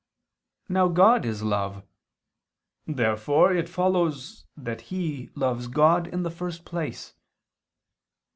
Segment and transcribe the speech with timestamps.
[0.67, 1.85] Now God is love.
[2.87, 7.13] Therefore it follows that he loves God in the first place.